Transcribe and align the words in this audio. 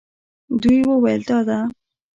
دوی 0.61 0.79
وویل 0.87 1.21
دا 1.29 1.39
ده. 1.47 1.59